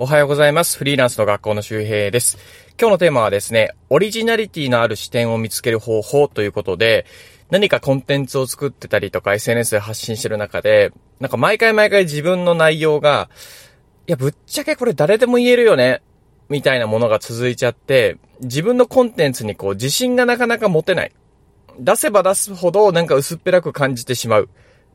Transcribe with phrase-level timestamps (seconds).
[0.00, 0.78] おはようございます。
[0.78, 2.38] フリーランスの学校の周平です。
[2.80, 7.04] 今日のテーマはですね、オリジナリティのある視点を見つける方法ということで、
[7.50, 13.28] 何かコンテンツを作ってたりとか SNS で発信してる中で、なんか毎回毎回自分の内容が、
[14.06, 16.00] いや、ぶっちゃけこれ誰でも言えるよね、
[16.48, 21.12] みたいなものが続いちゃって、自分のコンテンツにこう自信がなかなか持てない。
[21.80, 24.48] 出せば出すほどなんか薄っぺらく感じてしまう。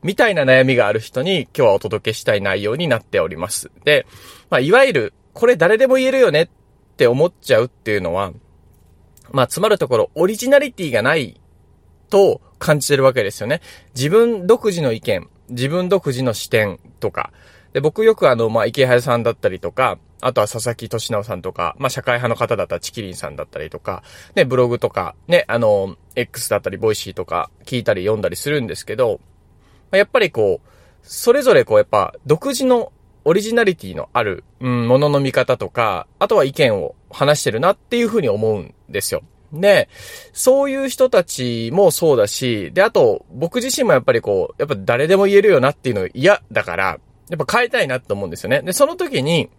[0.03, 3.71] みたいな悩みがある人に今日はお届けしたい内容になっております。
[3.85, 4.05] で、
[4.49, 6.49] まあ、いわゆる、これ誰でも言えるよねっ
[6.97, 8.33] て思っちゃうっていうのは、
[9.31, 11.39] まあ、つまるところ、オリジナリティがない
[12.09, 13.61] と感じてるわけですよね。
[13.95, 17.31] 自分独自の意見、自分独自の視点とか。
[17.71, 24.03] で、僕よくあの、まあ、イケハヤさんだったりとか、あとは佐々木俊尚さんとか、まあ、社会派の方だったらちきりんさんだったりとか、
[24.35, 29.19] ね、ブログとか、ね、あの、X だったり、 Voicy とか、聞いたり読んだりするんですけど、
[29.93, 30.69] まやっぱりこう、
[31.03, 32.91] それぞれこうやっぱ独自の
[33.25, 39.21] オリジナリティのある、うん、ものの見方とか、あとは意見を話してるなっていうふうに思うんですよ。
[39.53, 39.87] で、
[40.33, 48.61] そういう人たちもそうだし、で、あと、僕自身もやっぱりこう、やっぱ誰でも言えるよなっていうの嫌だから、やっぱ変えたいなと思うんですよね。
[48.63, 49.49] で、その時に、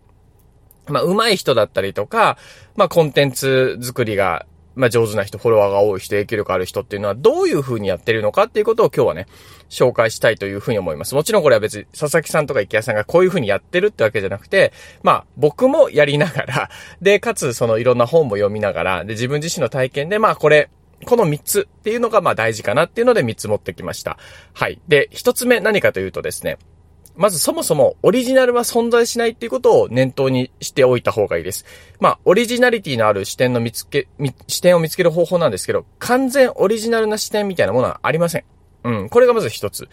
[0.88, 2.36] まあ、上手い人だったりとか、
[2.76, 9.26] まあ、コンテンツ作りがまあ、上手な人、フォロワーが多い人、影響力ある人っていうのはどういう風にやってるのかっていうことを今日はね、
[9.70, 11.14] 紹介したいという風に思います。
[11.14, 20.70] もちろんこれは別に佐々木さんとか池谷さんがこういう風にやってるってわけじゃなくて、まあ、僕もやりながら、で、かつそのいろんな本も読みながら、で、自分自身の体験で、まあ、これ、
[21.04, 24.18] この3つっていうのがまあ大事かなっていうので3つ持ってきました。
[24.54, 24.80] はい。
[24.88, 26.58] で、1つ目何かというとですね、
[27.16, 31.64] まずそもそもオリジナルは存在しないっていうことを念頭にしておいた方がいいです。
[32.00, 34.08] まあ、オリジナリティのある視点の見つけ、
[34.48, 38.44] 視点を見つける方法なんですけど、完全オリジナルな視点みたいなものはありません。
[38.84, 39.08] うん。
[39.08, 39.88] これがまず一つ。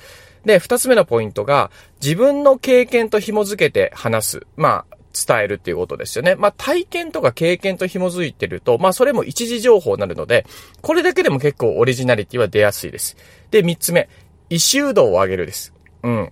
[0.45, 4.47] で、二つ目のポイントが、自分の経験と紐づけて話す。
[4.57, 6.35] まあ、伝えるっていうことですよね。
[6.35, 10.45] まあ、体験とか経験と紐づいてると、まあ、それも一時情報になるので、
[10.81, 13.17] これだけでも結構オリジナリティは出やすいです。
[13.51, 14.09] で、三つ目、
[14.49, 15.73] 異臭度を上げるです。
[16.03, 16.31] うん。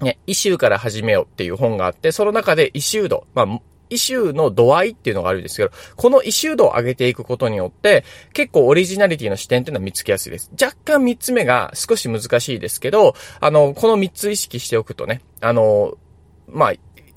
[0.00, 3.60] ね、イシューから始めようっていう本があって、その中でイシュー度、まあ、
[3.90, 10.50] イシューの度合いっていうのがあるんですけど、このイシュー度を上げていくことによって、結構オリジナリティの視点っていうのは見つけやすいです。
[10.60, 15.96] 若干三つ目が少し難しいですけど、あの、この三つ意識しておくとね、あの、
[16.48, 16.72] まあ、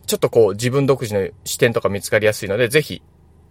[0.06, 3.02] ちょっとこう自分独自の視点とか見つかりやすいので、ぜひ、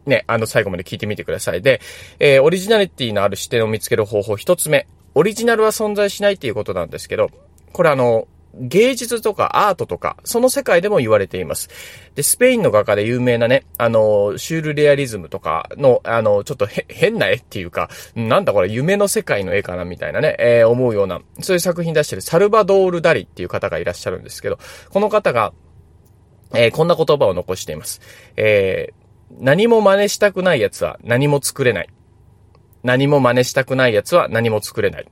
[0.06, 1.62] ね、あの最後まで聞いてみてください。
[1.62, 1.80] で、
[2.18, 4.86] えー、オリジナリティのある視点を見つける方法一つ目。
[5.14, 7.30] オリジナルは存在しないっていうことなんですけど、
[7.72, 11.68] これあの、芸術とかアートとか、その世界でも言われています。
[12.14, 24.58] で、スペインの画家で有名なね、あの、シュールレアリズムとかの、あの、ちょっと変な絵っていうか、なんだこれ夢の世界の絵かなみたいなね、えー、思うような、そういう作品出してるサルバドール・ダリっていう方がいらっしゃるんですけど、
[24.90, 25.52] この方が、
[26.54, 28.00] えー、こんな言葉を残しています。
[28.36, 31.88] えー、何も真似したくない奴は何も作れない。
[32.82, 35.08] 何も真似したくない奴は何も作れない。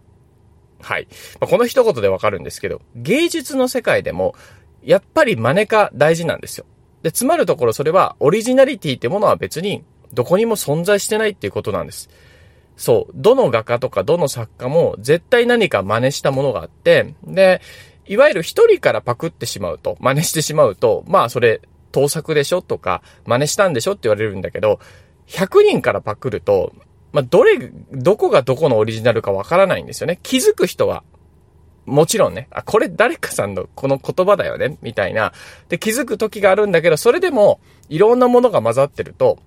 [0.85, 1.09] はい。
[1.41, 4.35] まあ、この一言でわかるんですけど、芸術の世界でも、
[4.83, 6.67] やっぱり真似か大事なんですよ。
[7.03, 12.09] で、つまるところそれは、オリジナリティってものは別に、どこにも存在してないっていうことなんです。
[12.77, 13.13] そう。
[13.15, 17.61] どの画家とかどの作家も絶対何か真似したものがあって、で、
[18.07, 21.63] いわゆる一人からパクってしまうと、真似してしまうと、まあそれ、
[21.93, 24.81] 盗作でしょとか、真似したんでしょって言われるんだけど、
[25.29, 26.73] 100人からパクると、
[27.15, 30.19] まあ、どれ、どこがどこのオリジナルかわからないんですよね。
[30.25, 31.05] 気づく人は、
[31.87, 35.33] もちろんね、あ、これ誰かさんのこの言葉だよね、みたいな。
[35.69, 39.39] で、気づく時があるんだけど、それでも、いろんなものが混ざってると、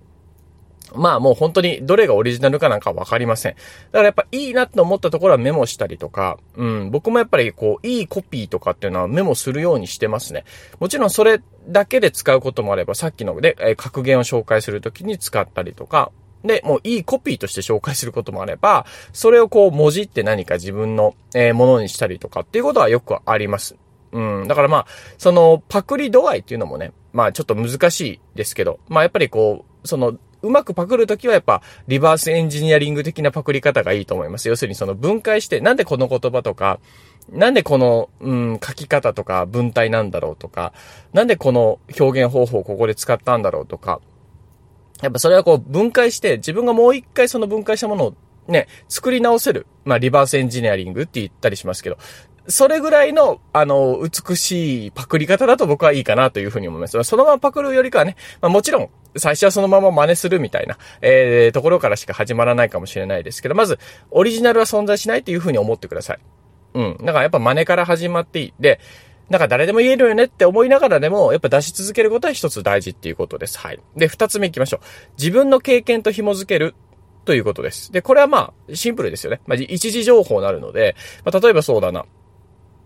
[0.94, 3.52] まあもう本当にどれがオリジナルかなんかわかりません。
[3.52, 10.44] だからやっぱいいなって思ったところはメモしたりとか、うん、僕もやっぱりこう、いいコピーとかっていうのはメモするようにしてますね。
[10.80, 16.10] もちろんそれだけで使うこともあれば、さっきので、え格言を紹介するときに使ったりとか、
[16.44, 23.76] で、もういいコピーとして紹介することもあれば、それをこう、文字って何か自分の、え、ものにしたりとかっていうことはよくあります。
[24.12, 24.48] うん。
[24.48, 24.86] だからまあ、
[25.18, 34.48] その、パクリ度合いっていうのもね、まあちょっと難しいですけど、まあやっぱりこう、その、うまくパクるときはやっぱ、リバースエンジニアリング的なパクり方がいいと思います。
[34.48, 36.78] 要するにその分解して、なんでこの言葉とか、
[37.30, 40.72] なんでこの、うん、書き方とか文体なんだろうとか、
[41.12, 44.00] なんでこの表現方法をここで使ったんだろうとか、
[45.02, 48.14] やっぱそれはこう分解して、自分がもう一回その分解したものを
[48.48, 49.66] ね、作り直せる。
[49.84, 51.98] まあ、リバースエンジニアリングって言ったりしますけど、
[52.48, 57.02] それぐらいの、あの、美しいパクリ方だと僕はいいかなというふうに思います。
[57.04, 63.78] そのままパクるよりかはね、まあ、もちろん、最初はそのまま真似するみたいな、えー、ところからしか始まらないかもしれないですけど、まず、
[64.10, 66.18] オリジナルは存在しないというふうに思ってください。
[66.74, 66.96] うん。
[67.00, 68.54] だからやっぱ真似から始まっていい。
[68.58, 68.80] で、
[69.30, 73.58] なんか誰でも言えるよねって思いながらでも、やっぱ出し続けることは一つ大事っていうことです。
[73.58, 73.80] はい。
[73.96, 74.80] で、二つ目行きましょう。
[75.18, 76.74] 自分の経験と紐づける
[77.24, 77.92] ということです。
[77.92, 79.40] で、これはまあ、シンプルですよね。
[79.46, 82.06] まあ、一時情報になるので、まあ、例えばそうだな。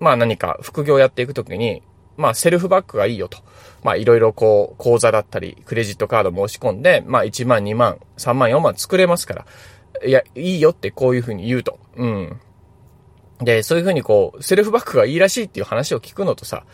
[0.02, 1.80] まあ何か副業やっていくときに、
[2.16, 3.38] まあセルフバックがいいよと。
[3.84, 9.46] まあいろいろこう、口座だったり、クレジットカード申し込んで、まあ1万、2万、3万、4万作れますから。
[10.04, 11.78] いや、いいよってこういうふうに言うと。
[11.96, 12.40] うん。
[13.44, 16.64] で、そういうふうにこう、セルフバックがいいらしいっていう話を聞くのとさ、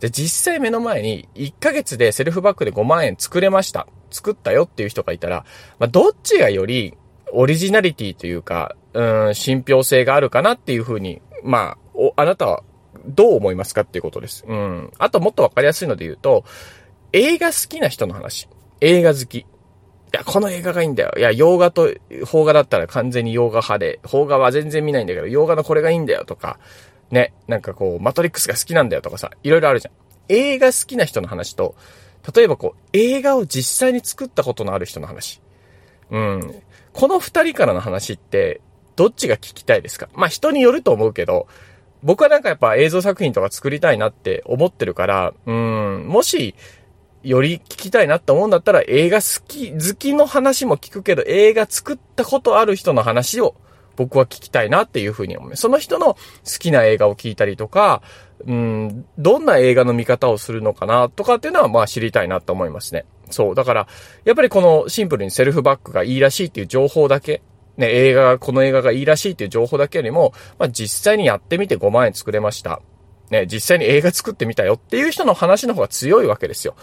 [0.00, 3.86] で、実際目の前に1ヶ月でセルフバックで5万円作れました。
[4.10, 5.44] 作ったよっていう人がいたら、
[5.78, 6.96] まあ、どっちがより
[7.32, 12.62] オリジナリティというか、うん、信憑性があるかなっていうふうに、まあ、お、あなたは
[13.06, 14.44] どう思いますかっていうことです。
[14.46, 14.92] うん。
[14.98, 16.44] あともっとわかりやすいので言うと、
[17.12, 18.48] 映画好きな人の話。
[18.80, 19.46] 映画好き。
[20.12, 21.12] いや、この映画がいいんだよ。
[21.16, 21.88] いや、洋画と
[22.30, 26.58] 邦画だったら完全に洋画派で、邦画は全然見ないんだけど、洋画のこれがいいんだよとか、
[27.10, 29.94] ね、なんかこう、マトリックスが好きなんだよとかさ、いろいろあるじゃん。
[30.28, 31.74] 映画好きな人の話と、
[32.34, 35.40] 例えばこう、映画を実際に作ったことのある人の話。
[36.10, 36.62] うん。
[36.92, 38.60] この二人からの話って、
[38.96, 40.10] どっちが聞きたいですか？
[40.14, 41.48] まあ人によると思うけど、
[42.02, 46.54] 僕はなんかやっぱ映像作品とか作りたいなって思ってるから、うん、もし、
[47.22, 53.54] より聞きたいなって思うんだったら映画好き、好きの話も聞くけど映画作ったことある人の話を
[53.96, 55.56] 僕は聞きたいなっていうふうに思う。
[55.56, 56.18] その人の好
[56.58, 58.02] きな映画を聞いたりとか、
[58.46, 63.04] うん、どんな映画の見方をするのかなとかっていうのはまあ知りたいなと思いますね。
[63.30, 63.54] そう。
[63.54, 63.88] だから、
[64.24, 67.42] やっぱりこのシンプルにセルフバックがいいらしいっていう情報だけ
[67.76, 72.82] ね、映画が、この映画がいいらしいっていう情報だけよりも、まあ、実際にやってみて5万円作れました。
[73.30, 76.76] ね、実際に映画作ってみたよっていう人の話の方が強いわけですよ。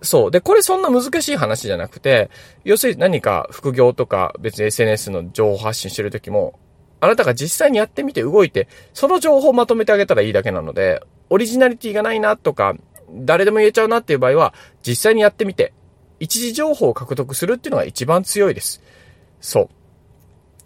[0.00, 0.30] そう。
[0.30, 2.30] で、これそんな難しい話じゃなくて、
[2.64, 6.58] 要するに何か副業とか別に SNS の情報発信してる時も、
[7.00, 12.74] あなたが実際にやってみて動いて、その情報をまとめてあげたらいいだけなので、オリジナリティがないなとか、
[13.10, 14.54] 誰でも言えちゃうなっていう場合は、
[14.86, 15.72] 実際にやってみて、
[16.20, 18.82] 一時情報を獲得するっていうのが一番強いです。
[19.40, 19.68] そう。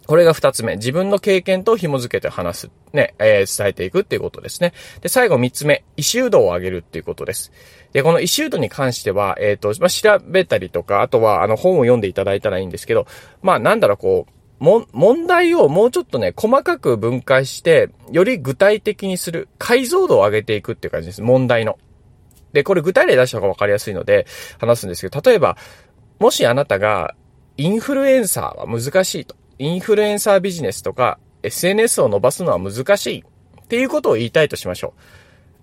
[0.06, 0.76] これが二つ目。
[0.76, 2.70] 自分の経験と紐づけて話す。
[2.92, 4.72] ね、えー、伝えていくっていうことですね。
[5.00, 5.84] で、最後三つ目。
[5.96, 7.52] 異臭度を上げるっていうことです。
[7.92, 13.06] で、この異臭度に関しては、えっ、ー、と、まあ、調べたりとか、あとは、あの、本を読んでいただいたらいいんですけど、
[13.42, 21.22] まあ、なんだろう、こう、も、問題をもうちょっとね、細かく分解して、より具体的にする、解像度を上げていくっていう感じです。
[21.22, 21.78] 問題の。
[22.52, 24.26] で、これ具体例出した方がわかりやすいので、
[24.58, 25.56] 話すんですけど、例えば、
[26.18, 27.14] もしあなたが、
[27.56, 29.36] インフルエンサーは難しいと。
[29.62, 33.24] インフルエンサービジネスとか SNS を伸ばすのは難しい
[33.62, 34.92] っていうことを言いたいとしましょ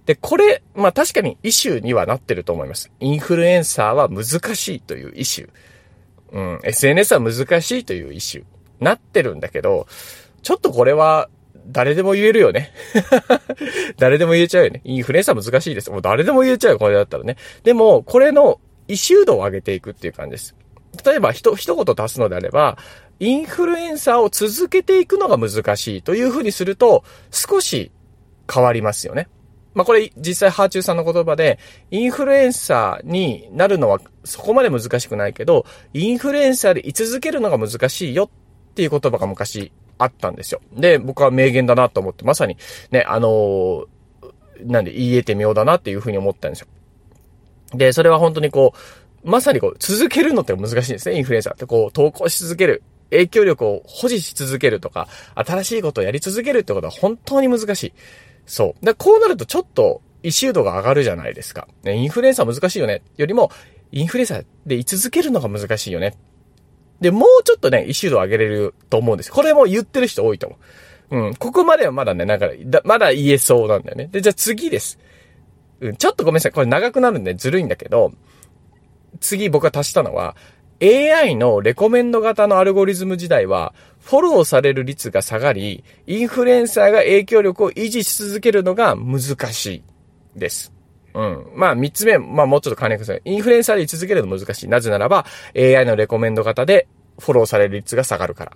[0.06, 0.08] う。
[0.08, 2.92] で、これ、まあ確かにイシューにはなってると思います。
[3.02, 5.50] インフルエンサーは難しいというイシュー。
[6.32, 8.46] うん、SNS は難しいというイシュー。
[8.80, 9.86] なってるんだけど、
[10.44, 11.30] ちょっとこれは
[11.68, 12.72] 誰でも言えるよね。
[14.00, 14.82] 誰でも言えちゃうよね。
[14.86, 15.92] インフルエンサー難しいです。
[15.92, 17.36] もう誰でも言えちゃうよ、これだったらね。
[17.64, 20.56] でも、これの異臭度を上げていくっていう感じです。
[21.06, 22.78] 例えば、ひと、一言足すのであれば、
[23.20, 27.92] インフルエンサーを続けていくのが難しいというふうにすると、少し
[28.52, 29.28] 変わりますよね。
[29.74, 31.60] まあ、これ実際ハーチューさんの言葉で、
[31.92, 40.62] インフルエンサーになるのはそこまで難しくないけど、インフルエンサーで居続けるのが難しいよっていう言葉が昔あったんですよ。
[40.74, 42.58] で、僕は名言だなと思って、まさに
[42.92, 43.86] ね、あのー、
[44.64, 46.68] なんで言えてみようだなっていうふうに思ったんですよ。
[47.74, 51.66] で、それは本当にこう、まさにこう、続けるのって難しいんですね、インフルエンサーって。
[51.66, 52.84] こう、投稿し続ける。
[53.12, 57.94] 影響力を保持し続けるとか、新しいことをやり続けるってことは本当に難しい。
[58.46, 58.86] そう。
[58.86, 61.68] で、こうなるとちょっと、異臭度が上がるじゃないですか。
[61.84, 63.02] ね、インフルエンサー難しいよね。
[63.16, 63.52] よりも、
[63.92, 66.18] インフルエンサーで居続けるのが難しいよね。
[67.00, 69.32] で、もうちょっとね、異臭度を上げれると思うんです。
[69.32, 70.58] これも言ってる人多いと思
[71.12, 71.28] う。
[71.28, 71.36] うん。
[71.36, 72.50] ここまではまだね、なんか、
[72.84, 74.10] まだ言えそうなんだよね。
[74.12, 75.00] で、じゃあ次です。
[75.80, 75.96] うん。
[75.96, 76.52] ちょっとごめんなさい。
[76.52, 78.12] これ長くなるんでずるいんだけど、
[79.20, 80.36] 次僕が足したのは、
[80.82, 89.22] AI のレコメンド型のアルゴリズム時代は、フォローされる率が下がり、インフルエンサーが影響力を維持し続けるのが難
[89.52, 89.84] しい
[90.36, 90.72] です。
[91.14, 91.48] うん。
[91.56, 93.22] まあ、三つ目、まあ、もうちょっと関連ください。
[93.26, 94.68] インフルエンサーで居続けるの難しい。
[94.70, 96.88] なぜならば、AI のレコメンド型で
[97.20, 98.52] フォローされる率が下がるから。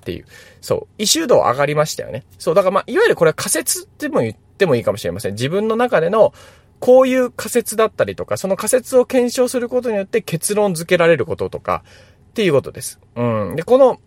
[0.00, 0.26] っていう。
[0.60, 0.94] そう。
[0.98, 2.24] 異臭度上がりましたよね。
[2.38, 2.54] そう。
[2.54, 5.32] だからまあ、いわゆるこれは仮説っても言ってもいいかもしれません。
[5.32, 6.32] 自分の中での
[6.80, 11.82] こういう仮説だったりとか、その仮説を検証することによって結論付けられることとか、
[12.30, 13.00] っていうことです。
[13.16, 13.56] うん。
[13.56, 13.98] で、この、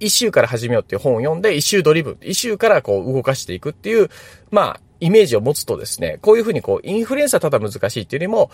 [0.00, 4.10] 一周から始めようっていう本を読んで、一周ドリブン、一周からこう動かしていくっていう、
[4.50, 8.50] まあ、イメージを持つとですね、こういうふうにこう、インフルエンサーただ難しいっていうよりも、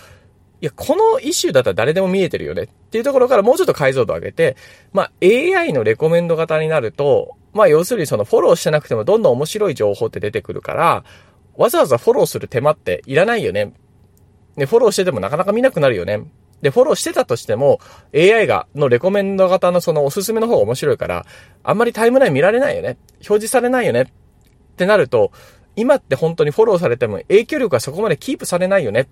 [0.61, 4.57] いや、このイシュだったら誰でも見えてるよねっていうところからもうちょっと解像度上げて、
[4.92, 11.04] まあ AI のレコメンド型になると、まあ要するにそのフォローしてなくてもどんどん面白い情報って出てくるから、
[11.56, 13.73] わざわざフォローする手間っていらないよね。
[14.56, 16.25] で、フォローしててもなかなか見なくなるよね。
[16.62, 17.80] で、フォローしてたとしても、
[18.14, 21.26] AI が、のレコメンド型のそのおすすめの方が面白いから、
[21.64, 22.97] あんまりタイムライン見られないよね。
[23.14, 24.02] 表示されないよね。
[24.02, 24.06] っ
[24.76, 25.32] てなると、
[25.75, 29.00] 今って本当にフォローされても影響力がそこまでキープされないよね。
[29.00, 29.06] っ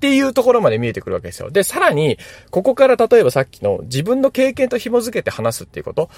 [0.00, 1.50] ていうところまで見えてくるわけですよ。
[1.50, 2.18] で、さらに、
[2.50, 6.10] ここから例えばさっきの自分の経験と紐づけて話すっていうこと。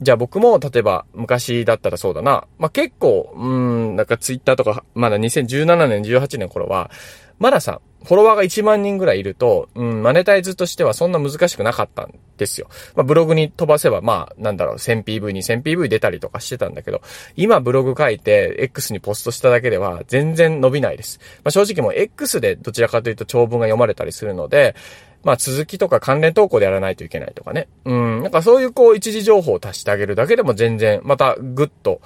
[0.00, 2.46] じゃあ僕も、例えば、昔だったらそうだな。
[2.58, 6.90] まあ、結構、うん、なんかツイッターとか、まだ2017年、18年頃は、
[7.38, 12.68] まださ、フォロワーが1万人ぐらいいると、うん、マネタイズとしてはそんな難しくなかったんですよ。
[12.94, 17.00] まあ、ブログに飛ばせば、まあ、なんだろう、1000PV、2000PV 出たりとかしてたんだけど、
[17.36, 21.18] 今ブログ書いて、X にポストしただけでは全然伸びないです。
[21.44, 24.76] まあ、正直もう X でどちらかというと長文が読まれたりするので、
[25.24, 27.68] まあ続きとか関連投稿でやらないといけないとかね。
[27.84, 32.00] うん、なんかそういうこう一時情報を足してあげるだけでも全然、またぐっと、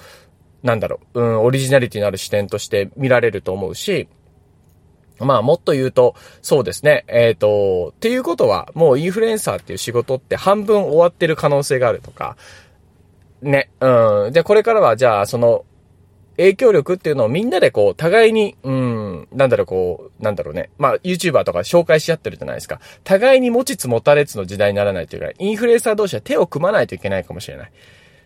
[0.63, 4.09] なんだろう、うん、オリジナリティのある視点として見られると思うし、
[5.19, 7.05] まあもっと言うと、そうですね。
[7.09, 12.37] えっ、ー、と、っていうことは、もうインフルエンサーっていう仕事って半分終わってる可能性があるとか、
[13.41, 14.33] ね、うん。
[14.33, 15.65] じゃあこれからは、じゃあその、
[16.37, 20.71] 影響力っていうのをみんなでこう、互いに、うん、なんだろう、こう、なんだろうね。
[20.79, 22.81] まあ、YouTuber とか紹介し合ってるじゃないですか。
[23.05, 27.73] 互いに持ちつ持たれつの時代にならないというか、インフルエンサー同士は手を組まないといけないかもしれない。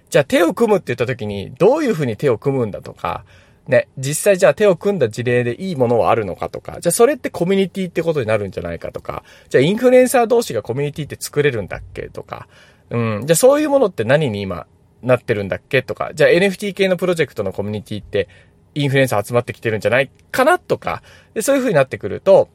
[0.09, 3.25] じゃあ手を組むって言った時に、どういうふうに手を組むんだとか、
[3.69, 12.47] ね、実際じゃあ手を組んだ事例でいいものはあるのかとか、じゃあそれってコミュニティってことになるんじゃないかとか、じゃあインフルエンサー同士がコミュニティって作れるんだっけとか、
[12.91, 14.67] うん、じゃあそういうものって何に今
[15.07, 15.83] なってるんだっけ？
[15.83, 18.29] とか、じゃあ NFT 系のプロジェクトのコミュニティって
[18.75, 20.59] インフルエンサー集まってきてるんじゃないかな？
[20.59, 21.03] とか、
[21.35, 22.49] でそういう風になってくると、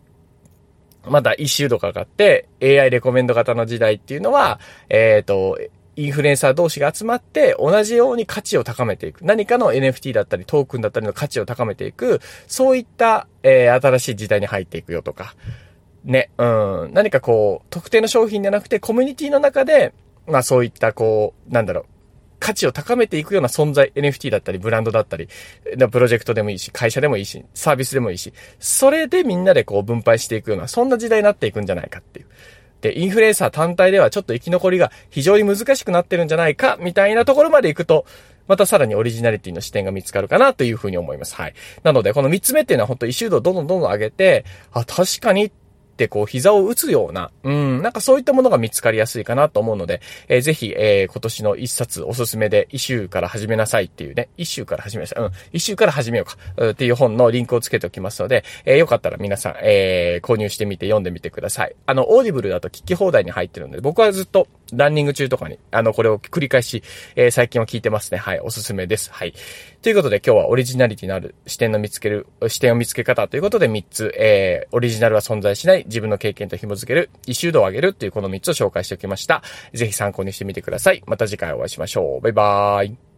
[1.06, 5.58] まだ一周度かかって AI レコメンド型の時代っていうのは、えっ、ー、と、
[5.96, 9.26] インフルエンサー同士が集まって同じように価値を高めていく。
[9.26, 12.22] 何かの NFT だったりトークンだったりの価値を高めていく。
[12.48, 15.36] そういった、えー、新しい時代に入っていくよとか。
[16.06, 16.46] ね、う
[16.88, 16.92] ん。
[16.94, 19.94] 何かこう、特定の商品じゃなくてコミュニティの中で、
[20.28, 21.86] まあそういったこう、なんだろう、
[22.42, 25.30] 価値を高めていくような存在、NFT だったり、ブランドだったり、
[25.92, 32.26] プロジェクトでもいいし、会社でもいいし、サービスでもいいし、それでみんなでこう分配していくような、そんな時代になっていくんじゃないかっていう。
[32.82, 38.06] で、インフルエンサー単体ではちょっと生き残りが非常に難しくなってるんじゃないか、みたいなところまで行くと、
[38.48, 41.36] またさらにオリジナリティの視点が見つかるかなというふうに思います。
[41.36, 41.54] はい。
[41.84, 45.52] なので、この三つ目っていうのは本当イシュー度をどんどんどんどん上げて、あ、確かに
[46.02, 55.24] ってこう膝を打つような、うん、なんかそういったものが見つかりやすいかなと思うので、えー、ぜひ、えー、今年の一冊おすすめで、イシューから始めなさいっていうね、イシューから始めなさい。
[55.24, 61.76] うん、イシューから始めようか、っていう本のリンクをつけておきますので、えー、よかったら皆さん、えー、購入してみて読んでみてください。
[61.86, 66.84] あの、オーディブルだと聞き放題に入ってるので、僕はずっとランニング中とかに、あの、これを繰り返し、
[67.16, 68.18] えー、最近は聞いてますね。
[68.18, 69.12] はい、おすすめです。
[69.12, 69.34] はい。
[69.82, 79.44] ということで今日はオリジナリティのある視点の見つける、視点を見つけ方ということで3つ、えー、オリジナルは存在しない自分の経験と紐づける、異臭度を上げるというこの3つを紹介しておきました。
[79.74, 81.04] ぜひ参考にしてみてください。
[81.06, 82.22] また次回お会いしましょう。
[82.22, 83.11] バイバーイ。